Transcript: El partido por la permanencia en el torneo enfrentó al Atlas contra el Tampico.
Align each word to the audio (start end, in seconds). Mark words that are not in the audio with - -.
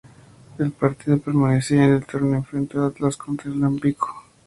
El 0.57 0.71
partido 0.71 1.19
por 1.19 1.35
la 1.35 1.41
permanencia 1.43 1.83
en 1.85 1.93
el 1.93 2.05
torneo 2.07 2.33
enfrentó 2.37 2.79
al 2.79 2.87
Atlas 2.89 3.15
contra 3.15 3.51
el 3.51 3.61
Tampico. 3.61 4.15